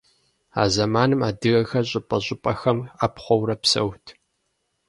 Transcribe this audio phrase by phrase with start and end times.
[0.61, 4.05] А зэманым адыгэхэр щӀыпӀэ-щӀыпӀэхэм Ӏэпхъуэурэ псэут.